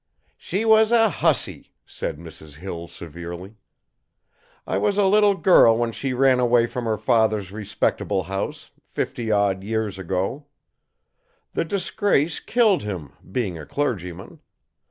[0.39, 2.55] "She was a hussy," said Mrs.
[2.55, 3.53] Hill severely.
[4.65, 9.29] "I was a little girl when she ran away from her father's respectable house, fifty
[9.31, 10.47] odd years ago.
[11.53, 14.39] The disgrace killed him, being a clergyman.